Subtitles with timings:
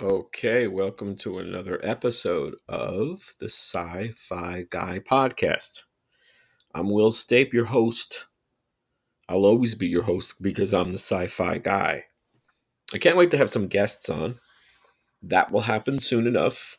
[0.00, 5.80] Okay, welcome to another episode of the Sci Fi Guy podcast.
[6.72, 8.28] I'm Will Stape, your host.
[9.28, 12.04] I'll always be your host because I'm the sci fi guy.
[12.94, 14.38] I can't wait to have some guests on.
[15.20, 16.78] That will happen soon enough.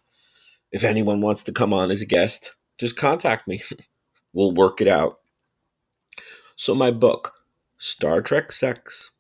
[0.72, 3.62] If anyone wants to come on as a guest, just contact me.
[4.34, 5.18] we'll work it out.
[6.56, 7.34] So, my book,
[7.78, 9.12] Star Trek Sex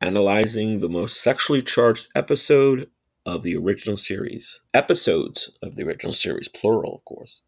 [0.00, 2.88] Analyzing the Most Sexually Charged Episode
[3.26, 4.60] of the original series.
[4.74, 7.42] Episodes of the original series, plural, of course.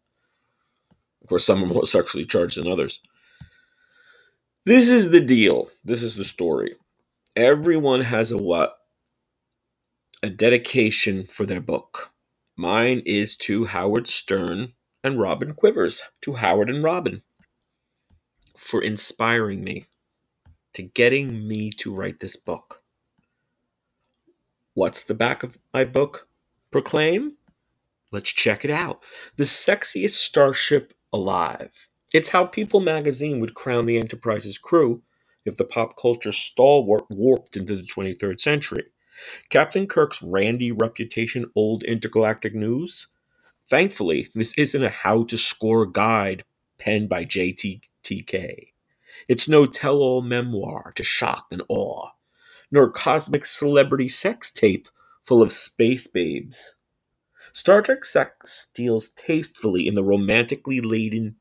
[1.21, 3.01] Of course, some are more sexually charged than others.
[4.65, 5.69] This is the deal.
[5.83, 6.75] This is the story.
[7.35, 8.77] Everyone has a what?
[10.21, 12.11] A dedication for their book.
[12.55, 17.23] Mine is to Howard Stern and Robin Quivers, to Howard and Robin,
[18.55, 19.87] for inspiring me,
[20.73, 22.82] to getting me to write this book.
[24.75, 26.27] What's the back of my book
[26.71, 27.33] proclaim?
[28.11, 29.03] Let's check it out.
[29.37, 31.89] The sexiest starship alive.
[32.11, 35.03] It's how People magazine would crown the Enterprise's crew
[35.45, 38.85] if the pop culture stalwart warped into the 23rd century.
[39.49, 43.09] Captain Kirk's randy reputation old intergalactic news?
[43.69, 46.45] Thankfully, this isn't a how to score guide
[46.79, 48.69] penned by JTTK.
[49.27, 52.09] It's no tell all memoir to shock and awe
[52.73, 54.89] nor cosmic celebrity sex tape
[55.23, 56.75] full of space babes.
[57.53, 61.35] Star Trek sex deals tastefully in the romantically laden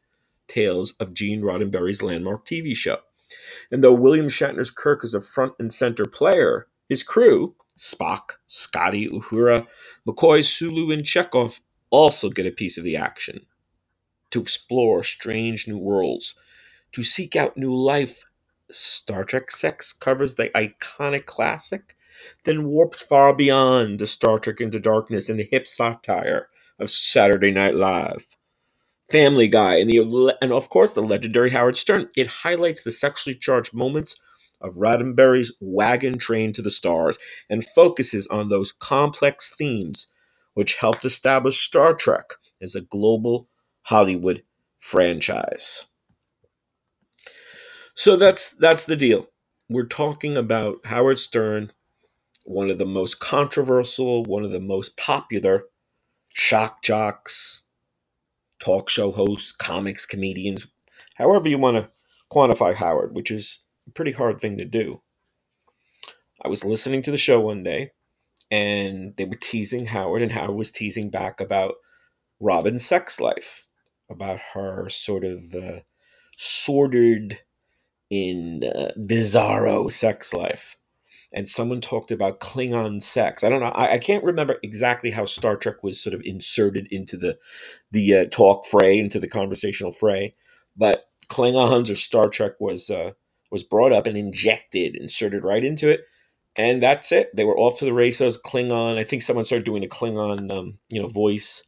[0.47, 2.99] tales of Gene Roddenberry's landmark TV show.
[3.71, 9.09] And though William Shatner's Kirk is a front and center player, his crew, Spock, Scotty,
[9.09, 9.67] Uhura,
[10.07, 13.47] McCoy, Sulu, and Chekov, also get a piece of the action.
[14.33, 16.35] To explore strange new worlds,
[16.93, 18.27] to seek out new life
[18.73, 21.97] Star Trek Sex covers the iconic classic,
[22.45, 27.51] then warps far beyond the Star Trek Into Darkness and the hip satire of Saturday
[27.51, 28.37] Night Live.
[29.11, 32.09] Family Guy, and the and of course the legendary Howard Stern.
[32.17, 34.19] It highlights the sexually charged moments
[34.61, 37.19] of Roddenberry's wagon train to the stars
[37.51, 40.07] and focuses on those complex themes
[40.55, 43.49] which helped establish Star Trek as a global
[43.83, 44.43] Hollywood
[44.79, 45.87] franchise.
[47.95, 49.29] So that's that's the deal.
[49.69, 51.73] We're talking about Howard Stern,
[52.45, 55.65] one of the most controversial, one of the most popular
[56.35, 57.65] shock jocks,
[58.59, 60.67] talk show hosts, comics, comedians,
[61.17, 61.89] however you want to
[62.31, 65.03] quantify Howard, which is a pretty hard thing to do.
[66.45, 67.93] I was listening to the show one day
[68.51, 71.77] and they were teasing Howard, and Howard was teasing back about
[72.39, 73.67] Robin's sex life,
[74.11, 75.81] about her sort of uh,
[76.37, 77.41] sordid
[78.13, 80.77] in uh, bizarro sex life
[81.33, 83.43] and someone talked about klingon sex.
[83.43, 86.89] I don't know I, I, can't remember exactly how star trek was sort of inserted
[86.91, 87.39] into the
[87.91, 90.35] the uh, talk fray into the conversational fray
[90.77, 93.13] but klingons or star trek was uh,
[93.51, 96.03] was brought up and injected inserted right into it
[96.59, 97.35] and that's it.
[97.35, 98.39] They were off to the races.
[98.39, 101.65] Klingon i think someone started doing a klingon um, you know voice.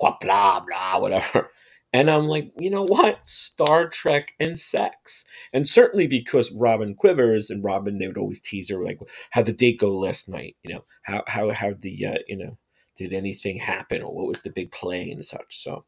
[0.00, 1.50] Blah blah blah whatever
[1.94, 3.24] and I'm like, you know what?
[3.24, 5.24] Star Trek and sex.
[5.52, 8.98] And certainly because Robin Quivers and Robin, they would always tease her, like,
[9.30, 10.56] how the date go last night?
[10.64, 12.58] You know, how, how, how the, uh, you know,
[12.96, 15.56] did anything happen or what was the big play and such.
[15.56, 15.84] So,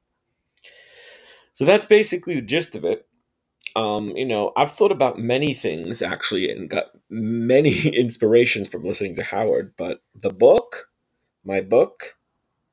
[1.53, 3.09] so that's basically the gist of it.
[3.75, 9.16] Um, you know, I've thought about many things actually and got many inspirations from listening
[9.16, 10.89] to Howard, but the book,
[11.45, 12.15] my book,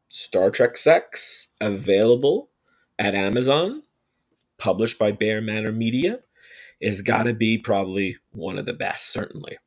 [0.09, 2.51] Star Trek Sex, available
[3.03, 3.83] at Amazon,
[4.57, 6.21] published by BearManor Media,
[6.79, 9.57] is got to be probably one of the best, certainly.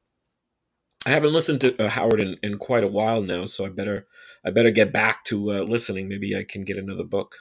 [1.06, 4.06] I haven't listened to uh, Howard in, in quite a while now, so I better
[4.44, 6.08] I better get back to uh, listening.
[6.08, 7.36] Maybe I can get another book.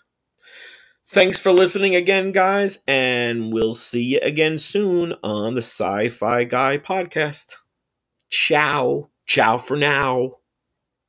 [1.08, 6.44] Thanks for listening again, guys, and we'll see you again soon on the Sci Fi
[6.44, 7.56] Guy podcast.
[8.30, 9.10] Ciao.
[9.26, 10.38] Ciao for now.